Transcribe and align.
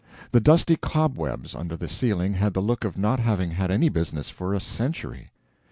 The 0.31 0.39
dusty 0.39 0.77
cobwebs 0.77 1.53
under 1.53 1.77
the 1.77 1.87
ceiling 1.87 2.33
had 2.33 2.55
the 2.55 2.59
look 2.63 2.83
of 2.83 2.97
not 2.97 3.19
having 3.19 3.51
had 3.51 3.69
any 3.69 3.87
business 3.87 4.31
for 4.31 4.51
a 4.55 4.59
century. 4.59 5.29